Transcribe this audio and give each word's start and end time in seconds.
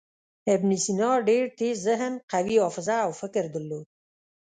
ابن 0.53 0.69
سینا 0.83 1.11
ډېر 1.29 1.43
تېز 1.59 1.75
ذهن، 1.87 2.13
قوي 2.31 2.55
حافظه 2.63 2.97
او 3.05 3.11
فکر 3.21 3.43
درلود. 3.53 3.85